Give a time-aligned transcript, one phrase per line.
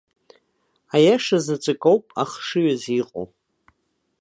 [0.95, 3.27] Аиаша заҵәык ауп ахшыҩ азы иҟоу.